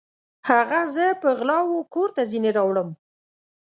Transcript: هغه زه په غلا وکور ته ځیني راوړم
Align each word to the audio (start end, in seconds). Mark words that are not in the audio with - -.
هغه 0.49 0.79
زه 0.95 1.05
په 1.21 1.29
غلا 1.39 1.57
وکور 1.75 2.09
ته 2.15 2.21
ځیني 2.31 2.51
راوړم 2.57 2.89